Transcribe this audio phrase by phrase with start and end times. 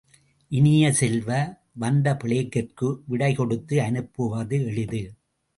[0.51, 1.29] இனிய செல்வ,
[1.75, 5.03] வந்த பிளேக்கிற்கு விடைகொடுத்து அனுப்புவது எளிது!